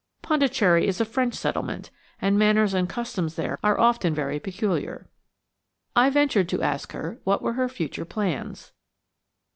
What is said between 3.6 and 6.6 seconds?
are often very peculiar. I ventured